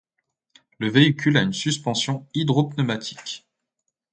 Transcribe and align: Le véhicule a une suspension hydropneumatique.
Le 0.79 0.89
véhicule 0.89 1.37
a 1.37 1.43
une 1.43 1.53
suspension 1.53 2.25
hydropneumatique. 2.33 3.45